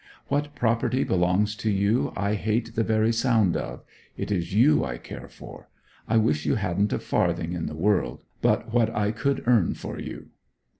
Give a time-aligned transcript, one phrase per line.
[0.29, 3.83] What property belongs to you I hate the very sound of;
[4.17, 5.69] it is you I care for.
[6.07, 9.99] I wish you hadn't a farthing in the world but what I could earn for
[9.99, 10.29] you!'